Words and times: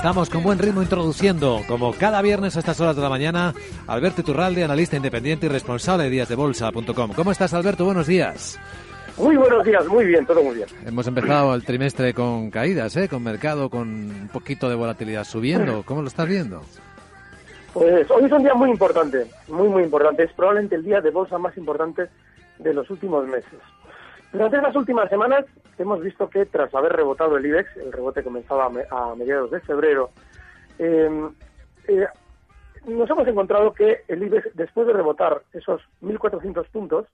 Estamos 0.00 0.30
con 0.30 0.42
buen 0.42 0.58
ritmo 0.58 0.80
introduciendo, 0.80 1.60
como 1.68 1.92
cada 1.92 2.22
viernes 2.22 2.56
a 2.56 2.60
estas 2.60 2.80
horas 2.80 2.96
de 2.96 3.02
la 3.02 3.10
mañana, 3.10 3.52
Alberto 3.86 4.22
Iturralde, 4.22 4.64
analista 4.64 4.96
independiente 4.96 5.44
y 5.44 5.50
responsable 5.50 6.04
de 6.04 6.10
díasdebolsa.com. 6.10 7.12
¿Cómo 7.14 7.30
estás, 7.30 7.52
Alberto? 7.52 7.84
Buenos 7.84 8.06
días. 8.06 8.58
Muy 9.18 9.36
buenos 9.36 9.62
días, 9.62 9.86
muy 9.88 10.06
bien, 10.06 10.24
todo 10.24 10.42
muy 10.42 10.54
bien. 10.54 10.68
Hemos 10.86 11.06
empezado 11.06 11.54
el 11.54 11.66
trimestre 11.66 12.14
con 12.14 12.50
caídas, 12.50 12.96
¿eh? 12.96 13.10
con 13.10 13.22
mercado 13.22 13.68
con 13.68 13.88
un 13.88 14.30
poquito 14.32 14.70
de 14.70 14.74
volatilidad 14.74 15.24
subiendo. 15.24 15.82
¿Cómo 15.84 16.00
lo 16.00 16.08
estás 16.08 16.26
viendo? 16.26 16.62
Pues 17.74 18.10
hoy 18.10 18.24
es 18.24 18.32
un 18.32 18.42
día 18.42 18.54
muy 18.54 18.70
importante, 18.70 19.26
muy, 19.48 19.68
muy 19.68 19.82
importante. 19.82 20.22
Es 20.22 20.32
probablemente 20.32 20.76
el 20.76 20.82
día 20.82 21.02
de 21.02 21.10
bolsa 21.10 21.36
más 21.36 21.54
importante 21.58 22.08
de 22.58 22.72
los 22.72 22.88
últimos 22.88 23.26
meses. 23.26 23.60
Durante 24.32 24.62
las 24.62 24.74
últimas 24.74 25.10
semanas 25.10 25.44
hemos 25.82 26.00
visto 26.00 26.28
que 26.28 26.46
tras 26.46 26.74
haber 26.74 26.92
rebotado 26.92 27.36
el 27.36 27.46
IBEX, 27.46 27.76
el 27.76 27.92
rebote 27.92 28.22
comenzaba 28.22 28.70
a 28.90 29.14
mediados 29.14 29.50
de 29.50 29.60
febrero, 29.60 30.10
em, 30.78 31.30
eh, 31.88 32.06
nos 32.86 33.10
hemos 33.10 33.26
encontrado 33.26 33.72
que 33.72 34.02
el 34.08 34.22
IBEX, 34.22 34.54
después 34.54 34.86
de 34.86 34.92
rebotar 34.92 35.42
esos 35.52 35.82
1.400 36.00 36.66
puntos, 36.68 37.06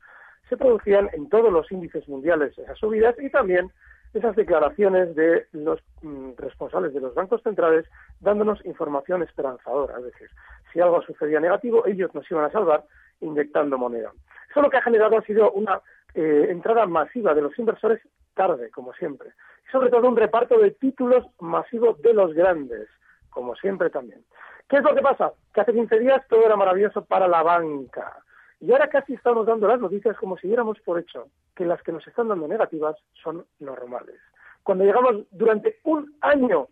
se 0.48 0.56
producían 0.56 1.10
en 1.12 1.28
todos 1.28 1.52
los 1.52 1.70
índices 1.72 2.08
mundiales 2.08 2.56
esas 2.56 2.78
subidas 2.78 3.16
y 3.18 3.30
también 3.30 3.70
esas 4.14 4.36
declaraciones 4.36 5.14
de 5.14 5.46
los 5.52 5.80
mm, 6.02 6.30
responsables 6.38 6.94
de 6.94 7.00
los 7.00 7.14
bancos 7.14 7.42
centrales 7.42 7.84
dándonos 8.20 8.64
información 8.64 9.22
esperanzadora. 9.22 9.98
Es 9.98 10.04
decir, 10.04 10.28
si 10.72 10.80
algo 10.80 11.02
sucedía 11.02 11.40
negativo, 11.40 11.86
ellos 11.86 12.14
nos 12.14 12.30
iban 12.30 12.44
a 12.44 12.52
salvar 12.52 12.84
inyectando 13.20 13.76
moneda. 13.76 14.12
Eso 14.50 14.62
lo 14.62 14.70
que 14.70 14.76
ha 14.76 14.82
generado 14.82 15.18
ha 15.18 15.22
sido 15.22 15.50
una 15.52 15.80
eh, 16.14 16.46
entrada 16.48 16.86
masiva 16.86 17.34
de 17.34 17.42
los 17.42 17.58
inversores 17.58 18.00
tarde, 18.36 18.70
como 18.70 18.92
siempre. 18.92 19.30
Y 19.66 19.72
sobre 19.72 19.90
todo 19.90 20.08
un 20.08 20.16
reparto 20.16 20.56
de 20.58 20.70
títulos 20.70 21.26
masivos 21.40 22.00
de 22.02 22.14
los 22.14 22.32
grandes, 22.32 22.88
como 23.30 23.56
siempre 23.56 23.90
también. 23.90 24.24
¿Qué 24.68 24.76
es 24.76 24.82
lo 24.84 24.94
que 24.94 25.02
pasa? 25.02 25.32
Que 25.52 25.62
hace 25.62 25.72
15 25.72 25.98
días 25.98 26.22
todo 26.28 26.44
era 26.44 26.56
maravilloso 26.56 27.04
para 27.04 27.26
la 27.26 27.42
banca. 27.42 28.18
Y 28.60 28.72
ahora 28.72 28.88
casi 28.88 29.14
estamos 29.14 29.46
dando 29.46 29.66
las 29.66 29.80
noticias 29.80 30.16
como 30.16 30.36
si 30.38 30.46
diéramos 30.46 30.78
por 30.80 30.98
hecho 30.98 31.28
que 31.54 31.64
las 31.64 31.82
que 31.82 31.92
nos 31.92 32.06
están 32.06 32.28
dando 32.28 32.46
negativas 32.46 32.96
son 33.22 33.44
normales. 33.58 34.20
Cuando 34.62 34.84
llegamos 34.84 35.26
durante 35.30 35.78
un 35.84 36.14
año 36.20 36.68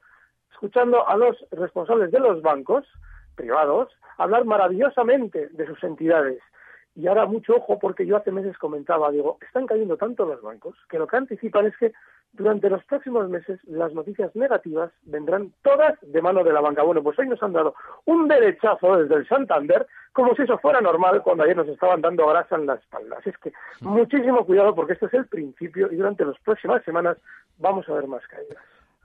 escuchando 0.53 1.06
a 1.09 1.17
los 1.17 1.37
responsables 1.50 2.11
de 2.11 2.21
los 2.21 2.43
bancos 2.43 2.87
privados 3.34 3.88
hablar 4.19 4.44
maravillosamente 4.44 5.49
de 5.49 5.67
sus 5.67 5.83
entidades 5.83 6.41
y 6.97 7.06
ahora 7.06 7.27
mucho 7.27 7.56
ojo 7.56 7.78
porque 7.78 8.06
yo 8.06 8.16
hace 8.16 8.31
meses 8.31 8.56
comentaba, 8.59 9.10
digo, 9.10 9.38
están 9.41 9.66
cayendo 9.66 9.97
tanto 9.97 10.25
los 10.25 10.41
bancos 10.43 10.77
que 10.88 10.99
lo 10.99 11.06
que 11.06 11.16
anticipan 11.16 11.66
es 11.66 11.77
que 11.77 11.93
durante 12.32 12.69
los 12.69 12.84
próximos 12.84 13.28
meses 13.28 13.60
las 13.65 13.93
noticias 13.93 14.34
negativas 14.34 14.91
vendrán 15.05 15.53
todas 15.62 15.94
de 16.03 16.22
mano 16.22 16.43
de 16.44 16.53
la 16.53 16.60
banca. 16.60 16.82
Bueno, 16.82 17.03
pues 17.03 17.19
hoy 17.19 17.28
nos 17.28 17.43
han 17.43 17.53
dado 17.53 17.75
un 18.06 18.28
derechazo 18.28 18.97
desde 18.97 19.15
el 19.15 19.28
Santander 19.28 19.87
como 20.12 20.34
si 20.34 20.43
eso 20.43 20.59
fuera 20.59 20.81
normal 20.81 21.22
cuando 21.22 21.44
ayer 21.44 21.56
nos 21.56 21.69
estaban 21.69 22.00
dando 22.00 22.27
grasa 22.27 22.56
en 22.56 22.66
la 22.66 22.75
espalda. 22.75 23.16
Así 23.19 23.31
es 23.31 23.38
que 23.38 23.53
muchísimo 23.81 24.44
cuidado 24.44 24.75
porque 24.75 24.94
este 24.94 25.06
es 25.06 25.15
el 25.15 25.26
principio 25.26 25.91
y 25.91 25.97
durante 25.97 26.25
las 26.25 26.38
próximas 26.41 26.82
semanas 26.84 27.16
vamos 27.59 27.88
a 27.88 27.94
ver 27.94 28.06
más 28.06 28.26
caídas. 28.26 28.62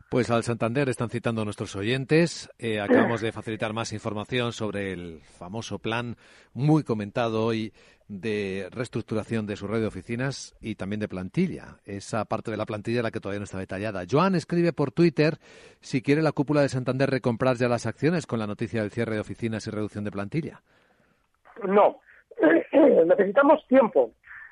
Pues 0.10 0.32
al 0.32 0.42
Santander 0.42 0.90
están 0.90 1.12
citando 1.12 1.46
nuestros 1.46 1.76
oyentes. 1.76 2.50
Eh, 2.58 2.80
acabamos 2.80 3.22
de 3.22 3.32
facilitar 3.32 3.74
más 3.74 3.94
información 3.94 4.54
sobre 4.54 4.92
el 4.92 5.20
famoso 5.22 5.78
plan 5.78 6.16
muy 6.56 6.82
comentado 6.82 7.46
hoy 7.46 7.74
de 8.08 8.70
reestructuración 8.72 9.46
de 9.46 9.56
su 9.56 9.68
red 9.68 9.82
de 9.82 9.86
oficinas 9.86 10.56
y 10.62 10.74
también 10.74 11.00
de 11.00 11.08
plantilla. 11.08 11.78
Esa 11.86 12.26
parte 12.26 12.50
de 12.50 12.58
la 12.58 12.66
plantilla 12.66 13.04
la 13.04 13.12
que 13.12 13.20
todavía 13.20 13.38
no 13.38 13.44
está 13.44 13.60
detallada. 13.60 14.04
Joan 14.10 14.34
escribe 14.34 14.74
por 14.74 14.92
Twitter 14.92 15.36
si 15.80 16.02
quiere 16.02 16.24
la 16.24 16.32
cúpula 16.32 16.62
de 16.62 16.70
Santander 16.70 17.12
recomprar 17.12 17.58
ya 17.58 17.70
las 17.70 17.86
acciones 17.86 18.26
con 18.26 18.40
la 18.40 18.48
noticia 18.48 18.82
del 18.82 18.90
cierre 18.90 19.14
de 19.14 19.22
oficinas 19.22 19.68
y 19.68 19.70
reducción 19.70 20.06
de 20.06 20.12
plantilla. 20.12 20.64
No, 21.68 22.00
necesitamos 23.06 23.64
tiempo. 23.68 24.12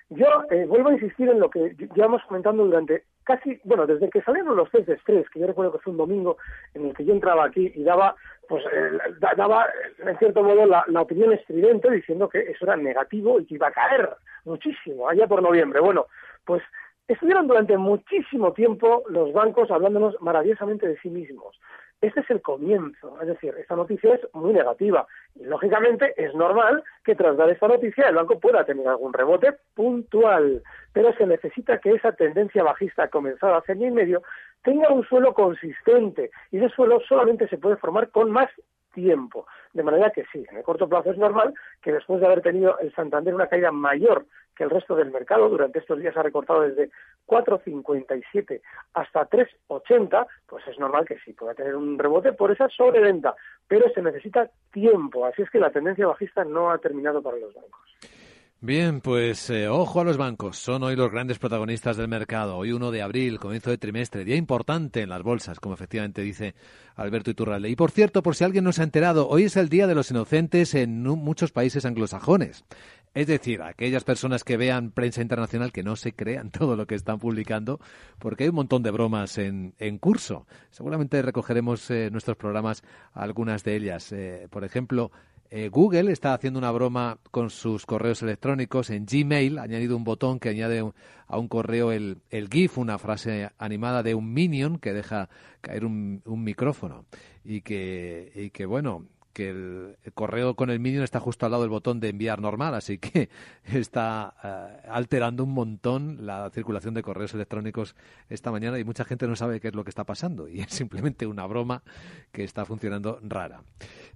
Yo 0.09 0.25
eh, 0.51 0.66
vuelvo 0.66 0.90
a 0.90 0.94
insistir 0.94 1.28
en 1.28 1.40
lo 1.40 1.50
que 1.50 1.75
llevamos 1.94 2.22
comentando 2.28 2.63
durante 2.63 3.03
casi, 3.25 3.59
bueno, 3.66 3.85
desde 3.85 4.09
que 4.09 4.22
salieron 4.22 4.56
los 4.56 4.72
test 4.72 4.88
de 4.88 4.94
estrés, 4.94 5.29
que 5.29 5.40
yo 5.40 5.47
recuerdo 5.47 5.73
que 5.73 5.79
fue 5.79 5.91
un 5.91 5.97
domingo 5.97 6.38
en 6.73 6.88
el 6.88 6.95
que 6.95 7.03
yo 7.03 7.13
entraba 7.13 7.44
aquí 7.44 7.73
y 7.75 7.84
daba, 7.84 8.16
pues, 8.47 8.63
eh, 8.72 8.97
daba, 9.35 9.68
en 10.00 10.18
cierto 10.18 10.44
modo, 10.44 10.66
la, 10.66 10.85
la, 10.88 11.01
opinión 11.01 11.34
estridente 11.34 11.91
diciendo 11.91 12.29
que 12.29 12.40
eso 12.40 12.63
era 12.63 12.78
negativo 12.78 13.41
y 13.41 13.45
que 13.45 13.56
iba 13.56 13.68
a 13.68 13.73
caer 13.73 14.09
muchísimo 14.45 15.09
allá 15.09 15.28
por 15.28 15.41
noviembre. 15.41 15.81
Bueno, 15.81 16.06
pues 16.45 16.63
estuvieron 17.07 17.47
durante 17.47 17.78
muchísimo 17.78 18.53
tiempo 18.53 19.03
los 19.09 19.34
bancos 19.34 19.72
hablándonos 19.72 20.16
maravillosamente 20.22 20.88
de 20.88 20.97
sí 21.00 21.09
mismos. 21.09 21.57
Este 22.00 22.19
es 22.19 22.29
el 22.29 22.41
comienzo, 22.41 23.19
es 23.22 23.28
decir, 23.28 23.56
esta 23.57 23.75
noticia 23.75 24.13
es 24.13 24.22
muy 24.34 24.53
negativa. 24.53 25.07
Y 25.34 25.45
lógicamente 25.45 26.13
es 26.16 26.34
normal 26.35 26.84
que 27.03 27.16
tras 27.16 27.35
dar 27.38 27.50
esta 27.50 27.68
noticia 27.68 28.07
el 28.07 28.16
banco 28.16 28.40
pueda 28.40 28.63
tener 28.66 28.88
algún 28.88 29.13
rebote 29.13 29.53
puntual, 29.73 30.62
pero 30.94 31.12
se 31.13 31.25
necesita 31.25 31.79
que 31.79 31.94
esa 31.94 32.12
tendencia 32.12 32.62
bajista 32.62 33.07
comenzada 33.07 33.57
hace 33.57 33.72
año 33.72 33.88
y 33.88 33.91
medio 33.91 34.22
tenga 34.62 34.89
un 34.91 35.07
suelo 35.07 35.34
consistente. 35.34 36.29
Y 36.51 36.57
ese 36.57 36.69
suelo 36.75 37.00
solamente 37.07 37.47
se 37.47 37.57
puede 37.57 37.78
formar 37.78 38.09
con 38.12 38.29
más 38.29 38.50
tiempo. 38.97 39.46
De 39.74 39.84
manera 39.84 40.09
que 40.09 40.25
sí, 40.31 40.44
en 40.50 40.58
el 40.58 40.63
corto 40.63 40.90
plazo 40.90 41.12
es 41.12 41.18
normal 41.18 41.53
que 41.84 41.91
después 41.91 42.19
de 42.19 42.25
haber 42.25 42.41
tenido 42.41 42.80
el 42.80 42.91
Santander 42.96 43.35
una 43.35 43.47
caída 43.47 43.72
mayor 43.72 44.25
que 44.56 44.63
el 44.63 44.72
resto 44.72 44.96
del 44.96 45.12
mercado, 45.12 45.50
durante 45.50 45.78
estos 45.78 46.00
días 46.00 46.18
ha 46.18 46.24
recortado 46.24 46.62
desde 46.62 46.90
4,57 47.28 48.59
hasta 48.96 49.30
3,80, 49.30 50.25
pues 50.47 50.68
es 50.68 50.80
normal 50.80 51.06
que 51.06 51.19
sí 51.19 51.34
pueda 51.34 51.53
tener 51.53 51.75
un 51.75 52.00
rebote 52.00 52.34
por 52.34 52.50
esa 52.50 52.68
sobreventa, 52.69 53.36
pero 53.68 53.88
se 53.94 54.02
necesita 54.02 54.50
tiempo, 54.72 55.25
así 55.25 55.44
es 55.44 55.50
que 55.52 55.59
la 55.59 55.69
tendencia 55.69 56.07
bajista 56.07 56.44
no 56.44 56.72
ha 56.72 56.80
terminado 56.80 57.22
para 57.22 57.38
los 57.38 57.53
bancos. 57.53 58.17
Bien, 58.59 59.01
pues 59.01 59.51
eh, 59.51 59.68
ojo 59.68 60.01
a 60.01 60.03
los 60.03 60.18
bancos. 60.18 60.57
Son 60.57 60.81
hoy 60.81 60.95
los 60.95 61.12
grandes 61.12 61.38
protagonistas 61.38 61.95
del 61.95 62.07
mercado. 62.07 62.57
Hoy 62.57 62.72
1 62.72 62.90
de 62.90 63.03
abril, 63.03 63.38
comienzo 63.38 63.69
de 63.69 63.78
trimestre, 63.78 64.25
día 64.25 64.35
importante 64.35 65.03
en 65.03 65.09
las 65.09 65.22
bolsas, 65.22 65.59
como 65.59 65.75
efectivamente 65.75 66.23
dice 66.23 66.56
Alberto 66.95 67.29
Iturralde. 67.29 67.69
Y 67.69 67.75
por 67.75 67.91
cierto, 67.91 68.23
por 68.23 68.35
si 68.35 68.45
alguien 68.45 68.63
no 68.63 68.72
se 68.72 68.81
ha 68.81 68.85
enterado, 68.85 69.29
hoy 69.29 69.44
es 69.44 69.57
el 69.57 69.69
Día 69.69 69.85
de 69.85 69.94
los 69.94 70.09
Inocentes 70.09 70.73
en 70.73 71.03
muchos 71.03 71.51
países 71.51 71.85
anglosajones. 71.85 72.66
Es 73.13 73.28
decir, 73.28 73.62
aquellas 73.62 74.03
personas 74.03 74.44
que 74.44 74.57
vean 74.57 74.89
prensa 74.89 75.22
internacional 75.22 75.72
que 75.72 75.84
no 75.84 75.95
se 75.95 76.13
crean 76.13 76.50
todo 76.51 76.75
lo 76.75 76.88
que 76.88 76.95
están 76.95 77.19
publicando, 77.19 77.80
porque 78.18 78.45
hay 78.45 78.50
un 78.50 78.56
montón 78.56 78.81
de 78.81 78.89
bromas 78.89 79.38
en, 79.38 79.75
en 79.77 80.00
curso. 80.00 80.48
Seguramente 80.71 81.21
recogeremos 81.21 81.92
en 81.92 81.98
eh, 81.98 82.10
nuestros 82.10 82.38
programas 82.38 82.83
algunas 83.13 83.63
de 83.63 83.75
ellas. 83.75 84.12
Eh, 84.12 84.48
por 84.50 84.63
ejemplo, 84.63 85.12
eh, 85.50 85.70
Google 85.70 86.12
está 86.12 86.34
haciendo 86.34 86.60
una 86.60 86.72
broma 86.72 87.20
con 87.32 87.50
sus 87.50 87.86
correos 87.86 88.22
electrónicos. 88.22 88.90
En 88.90 89.06
Gmail 89.06 89.58
ha 89.60 89.64
añadido 89.64 89.96
un 89.96 90.04
botón 90.04 90.40
que 90.40 90.50
añade 90.50 90.84
a 91.28 91.38
un 91.38 91.48
correo 91.48 91.92
el, 91.92 92.22
GIF, 92.30 92.78
una 92.78 92.98
frase 92.98 93.50
animada 93.58 94.04
de 94.04 94.16
un 94.16 94.34
minion 94.34 94.78
que 94.78 94.94
deja 94.94 95.30
caer 95.62 95.86
un, 95.86 96.22
micrófono. 96.26 97.06
Y 97.44 97.62
que, 97.62 98.32
y 98.36 98.50
que, 98.50 98.66
bueno, 98.66 99.06
que 99.38 99.51
el, 99.51 99.98
correo 100.16 100.56
con 100.56 100.72
el 100.72 100.80
Minion 100.80 101.04
está 101.04 101.19
justo 101.19 101.45
al 101.45 101.51
lado 101.51 101.62
del 101.62 101.69
botón 101.69 102.00
de 102.00 102.10
enviar 102.10 102.42
normal, 102.42 102.74
así 102.74 102.98
que 102.98 103.30
está 103.66 104.34
eh, 104.44 104.88
alterando 104.89 105.44
un 105.44 105.54
montón 105.54 106.25
la 106.25 106.50
circulación 106.50 106.95
de 106.95 107.04
correos 107.04 107.36
electrónicos 107.36 107.95
esta 108.30 108.50
mañana 108.50 108.80
y 108.80 108.84
mucha 108.84 109.06
gente 109.06 109.28
no 109.28 109.36
sabe 109.36 109.60
qué 109.60 109.68
es 109.68 109.75
lo 109.75 109.84
que 109.84 109.92
está 109.92 110.06
pasando 110.06 110.48
y 110.48 110.62
es 110.62 110.74
simplemente 110.74 111.28
una 111.28 111.45
broma 111.45 111.84
que 112.31 112.44
está 112.44 112.66
funcionando 112.66 113.19
rara. 113.22 113.62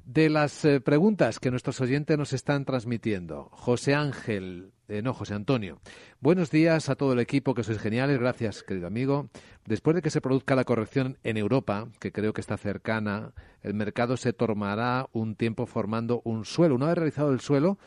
De 0.03 0.27
las 0.31 0.65
eh, 0.65 0.81
preguntas 0.81 1.39
que 1.39 1.51
nuestros 1.51 1.79
oyentes 1.81 2.17
nos 2.17 2.33
están 2.33 2.65
transmitiendo, 2.65 3.49
José 3.51 3.93
Ángel 3.93 4.71
eh, 4.91 5.01
no, 5.01 5.13
José 5.13 5.33
Antonio. 5.33 5.79
Buenos 6.19 6.51
días 6.51 6.89
a 6.89 6.95
todo 6.95 7.13
el 7.13 7.19
equipo, 7.19 7.53
que 7.53 7.63
sois 7.63 7.79
geniales. 7.79 8.19
Gracias, 8.19 8.61
querido 8.61 8.87
amigo. 8.87 9.29
Después 9.65 9.95
de 9.95 10.01
que 10.01 10.09
se 10.09 10.19
produzca 10.19 10.53
la 10.53 10.65
corrección 10.65 11.17
en 11.23 11.37
Europa, 11.37 11.87
que 11.99 12.11
creo 12.11 12.33
que 12.33 12.41
está 12.41 12.57
cercana, 12.57 13.31
el 13.61 13.73
mercado 13.73 14.17
se 14.17 14.33
tomará 14.33 15.07
un 15.13 15.35
tiempo 15.35 15.65
formando 15.65 16.21
un 16.25 16.43
suelo. 16.43 16.75
Una 16.75 16.87
vez 16.87 16.95
realizado 16.95 17.31
el 17.31 17.39
suelo, 17.39 17.77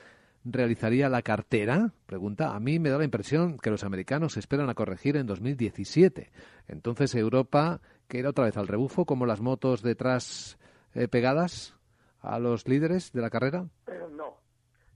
realizaría 0.45 1.11
la 1.11 1.21
cartera? 1.21 1.93
Pregunta. 2.07 2.55
A 2.55 2.61
mí 2.61 2.79
me 2.79 2.89
da 2.89 2.97
la 2.97 3.05
impresión 3.05 3.59
que 3.59 3.71
los 3.71 3.85
americanos 3.85 4.39
esperan 4.39 4.71
a 4.71 4.75
corregir 4.75 5.19
en 5.19 5.27
2017. 5.27 6.31
Entonces 6.69 7.15
Europa, 7.15 7.83
que 8.09 8.21
era 8.21 8.31
otra 8.31 8.45
vez 8.45 8.57
al 8.57 8.69
rebufo, 8.69 9.05
como 9.05 9.27
las 9.27 9.43
motos 9.43 9.83
detrás 9.83 10.59
eh, 10.95 11.07
pegadas 11.09 11.75
a 12.21 12.39
los 12.39 12.67
líderes 12.67 13.13
de 13.13 13.21
la 13.21 13.29
carrera. 13.29 13.67
no, 14.17 14.39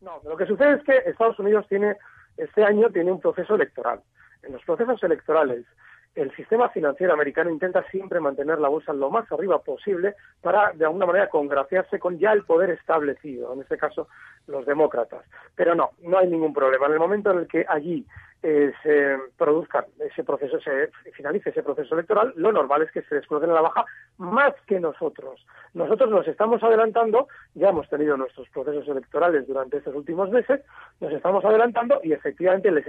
no. 0.00 0.20
Lo 0.24 0.36
que 0.36 0.46
sucede 0.46 0.74
es 0.74 0.84
que 0.84 1.10
Estados 1.10 1.38
Unidos 1.38 1.66
tiene 1.68 1.96
este 2.36 2.64
año 2.64 2.88
tiene 2.90 3.10
un 3.10 3.20
proceso 3.20 3.56
electoral. 3.56 4.00
En 4.42 4.52
los 4.52 4.62
procesos 4.64 5.02
electorales 5.02 5.66
el 6.14 6.34
sistema 6.34 6.68
financiero 6.70 7.12
americano 7.12 7.50
intenta 7.50 7.82
siempre 7.90 8.20
mantener 8.20 8.58
la 8.58 8.68
bolsa 8.68 8.92
lo 8.92 9.10
más 9.10 9.30
arriba 9.30 9.60
posible 9.60 10.14
para, 10.40 10.72
de 10.72 10.84
alguna 10.84 11.06
manera, 11.06 11.28
congraciarse 11.28 11.98
con 11.98 12.18
ya 12.18 12.32
el 12.32 12.44
poder 12.44 12.70
establecido, 12.70 13.52
en 13.52 13.60
este 13.60 13.78
caso 13.78 14.08
los 14.46 14.66
demócratas. 14.66 15.24
Pero 15.54 15.74
no, 15.74 15.90
no 16.02 16.18
hay 16.18 16.28
ningún 16.28 16.52
problema. 16.52 16.86
En 16.86 16.92
el 16.92 16.98
momento 16.98 17.30
en 17.30 17.38
el 17.38 17.46
que 17.46 17.64
allí 17.68 18.04
eh, 18.42 18.72
se 18.84 19.18
produzca 19.36 19.84
ese 19.98 20.22
proceso, 20.22 20.60
se 20.60 20.90
finalice 21.12 21.50
ese 21.50 21.64
proceso 21.64 21.94
electoral, 21.94 22.32
lo 22.36 22.52
normal 22.52 22.82
es 22.82 22.92
que 22.92 23.02
se 23.02 23.16
descoloquen 23.16 23.50
a 23.50 23.54
la 23.54 23.62
baja 23.62 23.84
más 24.16 24.54
que 24.66 24.78
nosotros. 24.78 25.44
Nosotros 25.74 26.08
nos 26.08 26.26
estamos 26.28 26.62
adelantando, 26.62 27.26
ya 27.54 27.70
hemos 27.70 27.88
tenido 27.88 28.16
nuestros 28.16 28.48
procesos 28.50 28.86
electorales 28.86 29.46
durante 29.48 29.78
estos 29.78 29.94
últimos 29.94 30.30
meses, 30.30 30.60
nos 31.00 31.12
estamos 31.12 31.44
adelantando 31.44 32.00
y 32.04 32.12
efectivamente 32.12 32.70
les, 32.70 32.86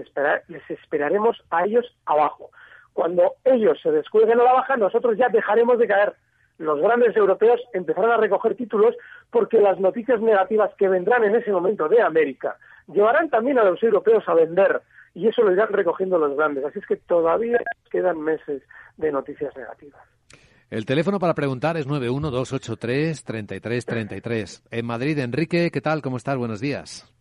les 0.48 0.69
esperaremos 0.69 1.44
a 1.50 1.65
ellos 1.65 1.98
abajo. 2.06 2.51
Cuando 2.94 3.36
ellos 3.44 3.80
se 3.81 3.91
descuelguen 3.91 4.39
a 4.39 4.44
la 4.44 4.53
baja, 4.53 4.77
nosotros 4.77 5.18
ya 5.18 5.30
dejaremos 5.30 5.80
de 5.80 5.88
caer. 5.88 6.13
Los 6.57 6.81
grandes 6.81 7.15
europeos 7.15 7.62
empezarán 7.74 8.12
a 8.12 8.18
recoger 8.18 8.56
títulos 8.56 8.95
porque 9.31 9.62
las 9.62 9.80
noticias 9.80 10.21
negativas 10.21 10.71
que 10.77 10.89
vendrán 10.89 11.24
en 11.24 11.36
ese 11.36 11.51
momento 11.51 11.88
de 11.88 12.01
América 12.01 12.57
llevarán 12.88 13.30
también 13.30 13.57
a 13.59 13.63
los 13.63 13.81
europeos 13.81 14.24
a 14.27 14.33
vender 14.33 14.81
y 15.13 15.27
eso 15.27 15.41
lo 15.41 15.53
irán 15.53 15.69
recogiendo 15.69 16.18
los 16.18 16.36
grandes. 16.36 16.65
Así 16.65 16.80
es 16.80 16.86
que 16.86 16.97
todavía 16.97 17.59
quedan 17.89 18.19
meses 18.21 18.62
de 18.97 19.12
noticias 19.12 19.56
negativas. 19.56 20.01
El 20.69 20.86
teléfono 20.86 21.18
para 21.18 21.33
preguntar 21.33 21.77
es 21.77 21.88
912833333. 21.88 24.68
En 24.69 24.86
Madrid, 24.86 25.18
Enrique, 25.18 25.71
¿qué 25.71 25.81
tal? 25.81 26.03
¿Cómo 26.03 26.18
estás? 26.18 26.38
Buenos 26.38 26.62
días. 26.62 27.12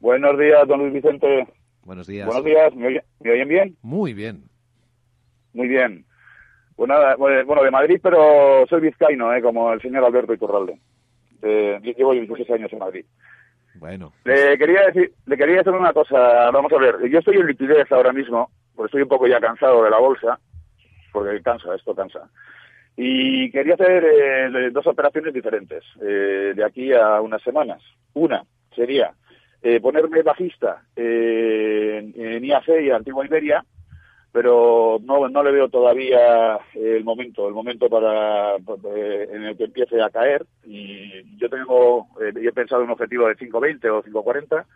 Buenos 0.00 0.38
días, 0.38 0.66
don 0.66 0.80
Luis 0.80 0.94
Vicente. 0.94 1.46
Buenos 1.84 2.06
días. 2.06 2.26
Buenos 2.26 2.44
días, 2.44 2.74
¿me, 2.74 3.02
oyen 3.30 3.48
bien? 3.48 3.76
Muy 3.82 4.14
bien. 4.14 4.44
Muy 5.56 5.68
bien. 5.68 6.04
Pues 6.76 6.86
nada, 6.86 7.16
bueno, 7.16 7.64
de 7.64 7.70
Madrid, 7.70 7.98
pero 8.02 8.66
soy 8.68 8.82
vizcaíno, 8.82 9.34
¿eh? 9.34 9.40
como 9.40 9.72
el 9.72 9.80
señor 9.80 10.04
Alberto 10.04 10.34
Iturralde. 10.34 10.78
De, 11.40 11.80
llevo 11.96 12.10
26 12.10 12.50
años 12.50 12.72
en 12.74 12.78
Madrid. 12.78 13.06
Bueno. 13.76 14.12
Le 14.24 14.58
quería 14.58 14.86
decir, 14.86 15.12
le 15.24 15.36
quería 15.36 15.56
decir 15.56 15.72
una 15.72 15.94
cosa. 15.94 16.50
Vamos 16.50 16.70
a 16.70 16.78
ver, 16.78 17.08
yo 17.08 17.18
estoy 17.18 17.36
en 17.36 17.46
liquidez 17.46 17.90
ahora 17.90 18.12
mismo, 18.12 18.50
porque 18.74 18.88
estoy 18.88 19.02
un 19.02 19.08
poco 19.08 19.26
ya 19.26 19.40
cansado 19.40 19.82
de 19.82 19.90
la 19.90 19.98
bolsa, 19.98 20.38
porque 21.10 21.40
cansa, 21.40 21.74
esto 21.74 21.94
cansa. 21.94 22.28
Y 22.94 23.50
quería 23.50 23.74
hacer 23.74 24.04
eh, 24.04 24.70
dos 24.70 24.86
operaciones 24.86 25.32
diferentes 25.32 25.82
eh, 26.02 26.52
de 26.54 26.64
aquí 26.64 26.92
a 26.92 27.22
unas 27.22 27.42
semanas. 27.42 27.82
Una 28.12 28.44
sería 28.74 29.14
eh, 29.62 29.80
ponerme 29.80 30.22
bajista 30.22 30.82
en, 30.94 32.12
en 32.14 32.44
IAC 32.44 32.68
y 32.82 32.90
Antigua 32.90 33.24
Iberia, 33.24 33.64
pero 34.36 35.00
no, 35.02 35.30
no 35.30 35.42
le 35.42 35.50
veo 35.50 35.70
todavía 35.70 36.58
el 36.74 37.02
momento, 37.04 37.48
el 37.48 37.54
momento 37.54 37.88
para 37.88 38.56
eh, 38.56 39.28
en 39.32 39.44
el 39.44 39.56
que 39.56 39.64
empiece 39.64 40.02
a 40.02 40.10
caer. 40.10 40.44
Y 40.62 41.38
yo 41.38 41.48
tengo, 41.48 42.08
eh, 42.20 42.34
he 42.36 42.52
pensado 42.52 42.82
en 42.82 42.88
un 42.88 42.92
objetivo 42.92 43.28
de 43.28 43.36
5.20 43.36 43.88
o 43.88 44.02
5.40 44.02 44.66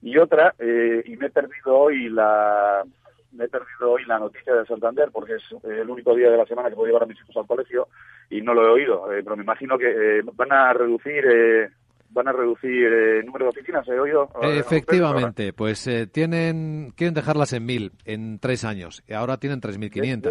y 0.00 0.16
otra, 0.16 0.54
eh, 0.58 1.02
y 1.04 1.18
me 1.18 1.26
he 1.26 1.30
perdido 1.30 1.76
hoy 1.76 2.08
la 2.08 2.84
me 3.32 3.44
he 3.44 3.48
perdido 3.48 3.90
hoy 3.92 4.02
la 4.06 4.18
noticia 4.18 4.54
de 4.54 4.64
Santander 4.64 5.10
porque 5.12 5.34
es 5.34 5.42
el 5.62 5.90
único 5.90 6.14
día 6.14 6.30
de 6.30 6.38
la 6.38 6.46
semana 6.46 6.70
que 6.70 6.76
puedo 6.76 6.86
llevar 6.86 7.02
a 7.02 7.06
mis 7.06 7.20
hijos 7.20 7.36
al 7.36 7.46
colegio 7.46 7.88
y 8.30 8.40
no 8.40 8.54
lo 8.54 8.66
he 8.66 8.70
oído, 8.70 9.04
pero 9.08 9.36
me 9.36 9.42
imagino 9.42 9.76
que 9.76 10.22
van 10.32 10.52
a 10.52 10.72
reducir 10.72 11.70
van 12.12 12.28
a 12.28 12.32
reducir 12.32 12.84
el 12.84 13.26
número 13.26 13.46
de 13.46 13.50
oficinas, 13.50 13.86
¿he 13.88 13.98
oído? 13.98 14.28
Efectivamente, 14.42 15.52
pues 15.52 15.86
eh, 15.86 16.06
tienen 16.06 16.92
quieren 16.96 17.14
dejarlas 17.14 17.52
en 17.52 17.64
mil 17.64 17.92
en 18.04 18.38
tres 18.38 18.64
años 18.64 19.02
y 19.06 19.14
ahora 19.14 19.38
tienen 19.38 19.60
3.500. 19.60 20.22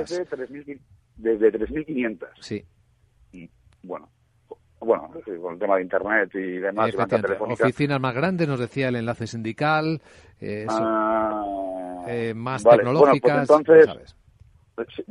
Desde 1.17 1.51
3.500. 1.51 2.27
Sí. 2.39 2.65
bueno, 3.83 4.09
bueno, 4.79 5.11
con 5.41 5.53
el 5.53 5.59
tema 5.59 5.75
de 5.75 5.81
Internet 5.83 6.31
y 6.33 6.57
demás. 6.57 6.93
Oficinas 7.39 7.99
más 7.99 8.15
grandes, 8.15 8.47
nos 8.47 8.59
decía 8.59 8.89
el 8.89 8.95
enlace 8.95 9.27
sindical, 9.27 10.01
eh, 10.39 10.65
ah, 10.67 12.03
eh, 12.07 12.33
más 12.35 12.63
pues 12.63 12.77
tecnológicas. 12.77 13.49
entonces, 13.49 14.15
Sí, 14.95 15.03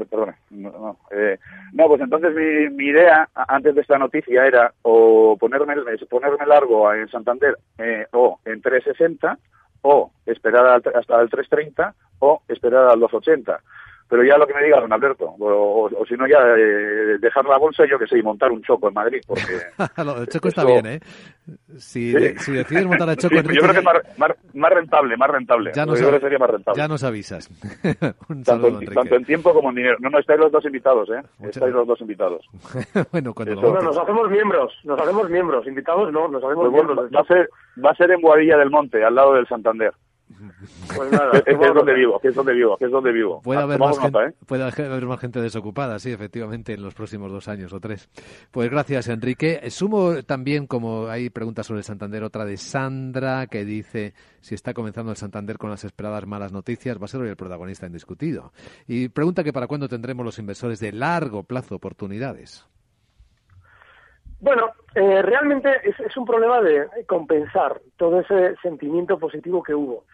no, 0.51 0.97
eh, 1.11 1.39
no, 1.73 1.87
pues 1.87 2.01
entonces 2.01 2.35
mi, 2.35 2.71
mi, 2.77 2.87
idea 2.91 3.29
antes 3.35 3.75
de 3.75 3.81
esta 3.81 3.99
noticia 3.99 4.47
era 4.47 4.73
o 4.83 5.37
ponerme, 5.39 5.75
ponerme 6.09 6.47
largo 6.47 6.93
en 6.93 7.09
Santander 7.09 7.57
eh, 7.79 8.07
o 8.13 8.39
en 8.45 8.61
360 8.61 9.39
o 9.83 10.11
esperar 10.27 10.83
hasta 10.95 11.21
el 11.21 11.31
330 11.31 11.95
o 12.21 12.43
esperar 12.49 12.89
al 12.89 13.01
280 13.01 13.61
pero 14.11 14.25
ya 14.25 14.37
lo 14.37 14.45
que 14.45 14.55
me 14.55 14.65
diga 14.65 14.81
don 14.81 14.93
Alberto, 14.93 15.37
o, 15.39 15.89
si 16.07 16.15
no 16.15 16.27
ya 16.27 16.39
eh, 16.59 17.17
dejar 17.21 17.45
la 17.45 17.59
bolsa, 17.59 17.85
yo 17.89 17.97
que 17.97 18.09
sé, 18.09 18.19
y 18.19 18.23
montar 18.23 18.51
un 18.51 18.61
choco 18.61 18.89
en 18.89 18.95
Madrid, 18.95 19.21
porque... 19.25 19.45
el 20.21 20.27
choco 20.27 20.49
está 20.49 20.65
bien, 20.65 20.85
¿eh? 20.85 21.01
Si, 21.79 22.13
si, 22.39 22.53
decides 22.53 22.87
montar 22.87 23.09
el 23.09 23.17
choco 23.19 23.37
en 23.37 23.45
Yo 23.45 23.63
creo 23.63 23.73
que 23.73 23.79
es 23.79 24.55
más, 24.55 24.71
rentable, 24.73 25.17
más 25.17 25.31
rentable. 25.31 25.71
Ya 25.75 25.87
nos, 25.87 25.99
sería 25.99 26.39
más 26.39 26.51
rentable. 26.51 26.77
Ya 26.77 26.89
nos 26.89 27.05
avisas. 27.05 27.49
tanto, 28.45 29.17
en, 29.17 29.25
tiempo 29.25 29.55
como 29.55 29.71
en 29.71 29.77
dinero. 29.77 29.97
No, 30.01 30.11
no, 30.11 30.19
estáis 30.19 30.41
los 30.41 30.51
dos 30.51 30.65
invitados, 30.65 31.09
¿eh? 31.11 31.23
Estáis 31.43 31.73
los 31.73 31.87
dos 31.87 32.01
invitados. 32.01 32.45
bueno, 33.13 33.33
cuando 33.33 33.63
lo 33.63 33.81
nos 33.81 33.97
hacemos 33.97 34.29
miembros, 34.29 34.73
nos 34.85 35.01
hacemos 35.01 35.31
miembros. 35.31 35.67
Invitados 35.69 36.13
no, 36.13 36.27
nos 36.27 36.43
hacemos 36.43 36.69
pues 36.69 36.73
miembros. 36.73 37.11
Va 37.15 37.21
a, 37.21 37.25
ser, 37.25 37.49
va 37.85 37.91
a 37.91 37.95
ser 37.95 38.11
en 38.11 38.21
Boadilla 38.21 38.57
del 38.59 38.71
Monte, 38.71 39.05
al 39.05 39.15
lado 39.15 39.35
del 39.35 39.47
Santander. 39.47 39.93
Pues 40.97 41.13
nada, 41.13 41.31
es, 41.47 41.59
donde 41.59 41.95
vivo, 41.95 42.21
es 42.23 42.35
donde 42.35 42.53
vivo, 42.53 42.77
es 42.81 42.91
donde 42.91 43.13
vivo. 43.13 43.41
Puede 43.43 43.61
haber, 43.61 43.79
más 43.79 43.99
gente, 43.99 44.19
¿eh? 44.19 44.33
puede 44.47 44.65
haber 44.65 45.07
más 45.07 45.21
gente 45.21 45.41
desocupada, 45.41 45.99
sí, 45.99 46.13
efectivamente, 46.13 46.73
en 46.73 46.83
los 46.83 46.95
próximos 46.95 47.31
dos 47.31 47.49
años 47.49 47.73
o 47.73 47.81
tres. 47.81 48.09
Pues 48.51 48.71
gracias, 48.71 49.09
Enrique. 49.09 49.61
Sumo 49.71 50.23
también, 50.23 50.67
como 50.67 51.09
hay 51.09 51.31
preguntas 51.31 51.67
sobre 51.67 51.79
el 51.79 51.85
Santander, 51.85 52.23
otra 52.23 52.45
de 52.45 52.57
Sandra, 52.57 53.47
que 53.47 53.65
dice 53.65 54.15
si 54.41 54.55
está 54.55 54.73
comenzando 54.73 55.11
el 55.11 55.17
Santander 55.17 55.59
con 55.59 55.71
las 55.71 55.85
esperadas 55.85 56.27
malas 56.27 56.53
noticias, 56.53 56.99
va 56.99 57.05
a 57.05 57.09
ser 57.09 57.21
hoy 57.21 57.29
el 57.29 57.37
protagonista 57.37 57.87
indiscutido. 57.87 58.53
Y 58.87 59.09
pregunta 59.09 59.45
que 59.45 59.53
para 59.53 59.67
cuándo 59.67 59.89
tendremos 59.89 60.25
los 60.25 60.39
inversores 60.39 60.81
de 60.81 60.93
largo 60.93 61.43
plazo 61.43 61.75
oportunidades. 61.75 62.67
Bueno, 64.41 64.71
eh, 64.95 65.21
realmente 65.23 65.69
es, 65.85 66.01
es, 66.01 66.17
un 66.17 66.25
problema 66.25 66.63
de 66.63 66.89
compensar 67.07 67.81
todo 67.99 68.21
ese 68.21 68.57
sentimiento 68.63 69.19
positivo 69.19 69.63
que 69.63 69.75
hubo. 69.75 70.05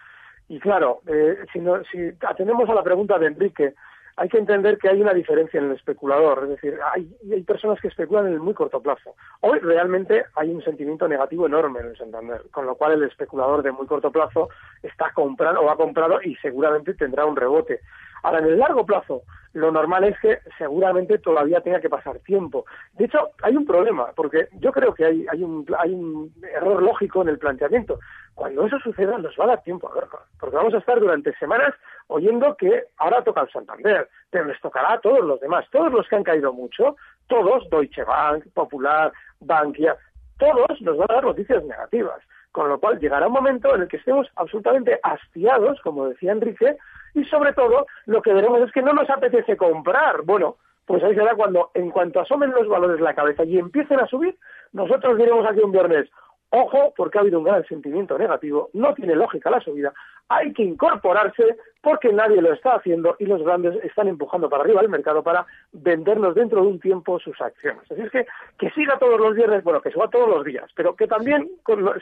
Y 0.48 0.60
claro, 0.60 1.00
eh, 1.06 1.38
si, 1.52 1.60
si 1.90 2.12
atendemos 2.26 2.68
a 2.68 2.74
la 2.74 2.82
pregunta 2.82 3.18
de 3.18 3.26
Enrique, 3.26 3.74
hay 4.16 4.28
que 4.30 4.38
entender 4.38 4.78
que 4.78 4.88
hay 4.88 5.00
una 5.00 5.12
diferencia 5.12 5.60
en 5.60 5.66
el 5.66 5.72
especulador, 5.72 6.44
es 6.44 6.48
decir, 6.50 6.78
hay, 6.94 7.06
hay, 7.30 7.42
personas 7.42 7.78
que 7.80 7.88
especulan 7.88 8.28
en 8.28 8.32
el 8.32 8.40
muy 8.40 8.54
corto 8.54 8.80
plazo. 8.80 9.14
Hoy 9.42 9.58
realmente 9.58 10.24
hay 10.36 10.50
un 10.50 10.62
sentimiento 10.62 11.06
negativo 11.06 11.46
enorme 11.46 11.80
en 11.80 11.86
el 11.88 11.98
Santander, 11.98 12.42
con 12.50 12.64
lo 12.64 12.76
cual 12.76 12.92
el 12.92 13.02
especulador 13.02 13.62
de 13.62 13.72
muy 13.72 13.86
corto 13.86 14.10
plazo 14.10 14.48
está 14.82 15.12
comprando 15.12 15.60
o 15.60 15.70
ha 15.70 15.76
comprado 15.76 16.22
y 16.22 16.34
seguramente 16.36 16.94
tendrá 16.94 17.26
un 17.26 17.36
rebote. 17.36 17.80
Ahora, 18.22 18.38
en 18.40 18.46
el 18.46 18.58
largo 18.58 18.84
plazo, 18.84 19.22
lo 19.56 19.72
normal 19.72 20.04
es 20.04 20.18
que 20.20 20.38
seguramente 20.58 21.18
todavía 21.18 21.62
tenga 21.62 21.80
que 21.80 21.88
pasar 21.88 22.18
tiempo. 22.18 22.66
De 22.92 23.06
hecho, 23.06 23.30
hay 23.42 23.56
un 23.56 23.64
problema, 23.64 24.12
porque 24.14 24.48
yo 24.52 24.70
creo 24.70 24.92
que 24.92 25.04
hay, 25.04 25.42
un, 25.42 25.66
hay 25.78 25.94
un 25.94 26.30
error 26.54 26.82
lógico 26.82 27.22
en 27.22 27.28
el 27.28 27.38
planteamiento. 27.38 27.98
Cuando 28.34 28.66
eso 28.66 28.78
suceda, 28.80 29.16
nos 29.16 29.34
va 29.40 29.44
a 29.44 29.48
dar 29.48 29.62
tiempo 29.62 29.88
a 29.88 29.94
verlo, 29.94 30.20
porque 30.38 30.56
vamos 30.56 30.74
a 30.74 30.78
estar 30.78 31.00
durante 31.00 31.34
semanas 31.38 31.74
oyendo 32.08 32.54
que 32.56 32.84
ahora 32.98 33.24
toca 33.24 33.40
el 33.40 33.50
Santander, 33.50 34.08
pero 34.30 34.44
les 34.44 34.60
tocará 34.60 34.92
a 34.92 35.00
todos 35.00 35.24
los 35.24 35.40
demás, 35.40 35.64
todos 35.70 35.90
los 35.90 36.06
que 36.06 36.16
han 36.16 36.24
caído 36.24 36.52
mucho, 36.52 36.96
todos, 37.26 37.68
Deutsche 37.70 38.04
Bank, 38.04 38.44
Popular, 38.52 39.10
Bankia, 39.40 39.96
todos 40.38 40.80
nos 40.82 40.98
van 40.98 41.10
a 41.10 41.14
dar 41.14 41.24
noticias 41.24 41.64
negativas. 41.64 42.20
Con 42.52 42.68
lo 42.68 42.80
cual 42.80 42.98
llegará 42.98 43.26
un 43.26 43.34
momento 43.34 43.74
en 43.74 43.82
el 43.82 43.88
que 43.88 43.98
estemos 43.98 44.26
absolutamente 44.36 44.98
hastiados, 45.02 45.80
como 45.82 46.08
decía 46.08 46.32
Enrique, 46.32 46.76
y 47.16 47.24
sobre 47.24 47.54
todo 47.54 47.86
lo 48.04 48.22
que 48.22 48.32
veremos 48.32 48.60
es 48.60 48.70
que 48.72 48.82
no 48.82 48.92
nos 48.92 49.08
apetece 49.08 49.56
comprar. 49.56 50.22
Bueno, 50.22 50.56
pues 50.84 51.02
ahí 51.02 51.14
será 51.14 51.34
cuando, 51.34 51.70
en 51.74 51.90
cuanto 51.90 52.20
asomen 52.20 52.50
los 52.50 52.68
valores 52.68 53.00
la 53.00 53.14
cabeza 53.14 53.42
y 53.44 53.58
empiecen 53.58 53.98
a 53.98 54.06
subir, 54.06 54.36
nosotros 54.72 55.16
diremos 55.16 55.46
aquí 55.46 55.60
un 55.60 55.72
viernes, 55.72 56.08
Ojo, 56.50 56.94
porque 56.96 57.18
ha 57.18 57.22
habido 57.22 57.38
un 57.38 57.44
gran 57.44 57.64
sentimiento 57.66 58.16
negativo, 58.16 58.70
no 58.72 58.94
tiene 58.94 59.14
lógica 59.14 59.50
la 59.50 59.60
subida, 59.60 59.92
hay 60.28 60.52
que 60.52 60.62
incorporarse 60.62 61.56
porque 61.80 62.12
nadie 62.12 62.40
lo 62.40 62.52
está 62.52 62.74
haciendo 62.74 63.16
y 63.18 63.26
los 63.26 63.42
grandes 63.42 63.76
están 63.84 64.08
empujando 64.08 64.48
para 64.48 64.64
arriba 64.64 64.80
el 64.80 64.88
mercado 64.88 65.22
para 65.22 65.46
vendernos 65.72 66.34
dentro 66.34 66.62
de 66.62 66.68
un 66.68 66.80
tiempo 66.80 67.18
sus 67.20 67.40
acciones. 67.40 67.82
Así 67.90 68.00
es 68.00 68.10
que 68.10 68.26
que 68.58 68.70
siga 68.70 68.98
todos 68.98 69.20
los 69.20 69.34
viernes, 69.34 69.62
bueno, 69.62 69.80
que 69.80 69.90
siga 69.90 70.08
todos 70.08 70.28
los 70.28 70.44
días, 70.44 70.68
pero 70.74 70.96
que 70.96 71.06
también 71.06 71.48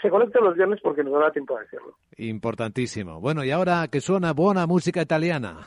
se 0.01 0.11
conecte 0.11 0.41
los 0.41 0.55
viernes 0.55 0.81
porque 0.83 1.05
nos 1.05 1.13
dará 1.13 1.31
tiempo 1.33 1.57
de 1.57 1.65
decirlo. 1.65 1.95
Importantísimo. 2.17 3.21
Bueno, 3.21 3.45
y 3.45 3.51
ahora 3.51 3.89
que 3.89 4.01
suena 4.01 4.33
buena 4.33 4.67
música 4.67 5.03
italiana. 5.03 5.67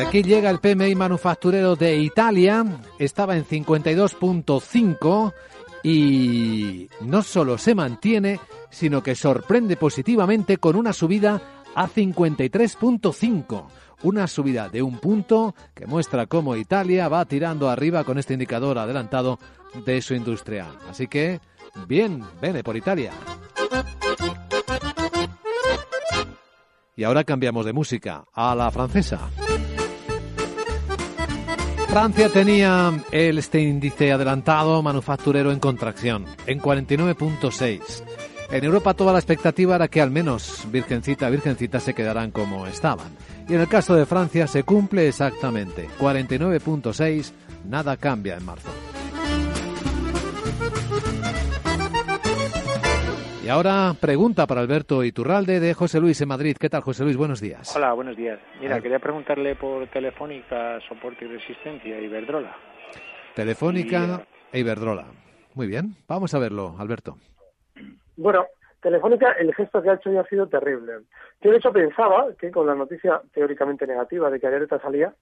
Aquí 0.00 0.22
llega 0.22 0.50
el 0.50 0.60
PMI 0.60 0.94
manufacturero 0.94 1.74
de 1.74 1.96
Italia, 1.96 2.64
estaba 2.98 3.36
en 3.36 3.44
52.5 3.44 5.32
y 5.82 6.88
no 7.00 7.22
solo 7.22 7.58
se 7.58 7.74
mantiene, 7.74 8.40
sino 8.70 9.02
que 9.02 9.14
sorprende 9.14 9.76
positivamente 9.76 10.58
con 10.58 10.76
una 10.76 10.92
subida 10.92 11.40
a 11.74 11.88
53.5. 11.88 13.66
Una 14.02 14.28
subida 14.28 14.68
de 14.68 14.82
un 14.82 14.98
punto 14.98 15.54
que 15.74 15.86
muestra 15.86 16.26
cómo 16.26 16.54
Italia 16.54 17.08
va 17.08 17.24
tirando 17.24 17.68
arriba 17.68 18.04
con 18.04 18.18
este 18.18 18.34
indicador 18.34 18.78
adelantado 18.78 19.38
de 19.84 20.00
su 20.02 20.14
industria. 20.14 20.68
Así 20.88 21.08
que, 21.08 21.40
bien, 21.88 22.22
vene 22.40 22.62
por 22.62 22.76
Italia. 22.76 23.12
Y 26.94 27.04
ahora 27.04 27.24
cambiamos 27.24 27.64
de 27.64 27.72
música 27.72 28.24
a 28.32 28.54
la 28.54 28.70
francesa. 28.70 29.30
Francia 31.98 32.28
tenía 32.28 32.92
el, 33.10 33.38
este 33.38 33.60
índice 33.60 34.12
adelantado 34.12 34.80
manufacturero 34.84 35.50
en 35.50 35.58
contracción, 35.58 36.26
en 36.46 36.60
49.6. 36.60 37.80
En 38.52 38.64
Europa 38.64 38.94
toda 38.94 39.12
la 39.12 39.18
expectativa 39.18 39.74
era 39.74 39.88
que 39.88 40.00
al 40.00 40.12
menos 40.12 40.64
Virgencita, 40.70 41.28
Virgencita 41.28 41.80
se 41.80 41.94
quedarán 41.94 42.30
como 42.30 42.68
estaban. 42.68 43.08
Y 43.48 43.54
en 43.54 43.62
el 43.62 43.68
caso 43.68 43.96
de 43.96 44.06
Francia 44.06 44.46
se 44.46 44.62
cumple 44.62 45.08
exactamente. 45.08 45.88
49.6, 45.98 47.32
nada 47.64 47.96
cambia 47.96 48.36
en 48.36 48.44
marzo. 48.44 48.70
Y 53.48 53.50
ahora 53.50 53.94
pregunta 53.98 54.46
para 54.46 54.60
Alberto 54.60 55.02
Iturralde 55.02 55.58
de 55.58 55.72
José 55.72 56.00
Luis 56.00 56.20
en 56.20 56.28
Madrid. 56.28 56.54
¿Qué 56.60 56.68
tal, 56.68 56.82
José 56.82 57.02
Luis? 57.02 57.16
Buenos 57.16 57.40
días. 57.40 57.74
Hola, 57.74 57.94
buenos 57.94 58.14
días. 58.14 58.38
Mira, 58.60 58.78
quería 58.78 58.98
preguntarle 58.98 59.56
por 59.56 59.86
Telefónica, 59.86 60.78
Soporte 60.86 61.24
y 61.24 61.28
Resistencia, 61.28 61.98
Iberdrola. 61.98 62.54
Telefónica 63.34 64.20
e 64.52 64.58
Iberdrola. 64.58 65.06
Muy 65.54 65.66
bien, 65.66 65.94
vamos 66.06 66.34
a 66.34 66.38
verlo, 66.38 66.74
Alberto. 66.78 67.16
Bueno, 68.18 68.44
Telefónica, 68.82 69.32
el 69.32 69.54
gesto 69.54 69.80
que 69.80 69.88
ha 69.88 69.94
hecho 69.94 70.12
ya 70.12 70.20
ha 70.20 70.28
sido 70.28 70.46
terrible. 70.46 70.92
Yo, 71.40 71.50
de 71.50 71.56
hecho, 71.56 71.72
pensaba 71.72 72.26
que 72.38 72.50
con 72.50 72.66
la 72.66 72.74
noticia 72.74 73.22
teóricamente 73.32 73.86
negativa 73.86 74.28
de 74.28 74.40
que 74.40 74.46
Alerta 74.46 74.78
salía, 74.78 75.14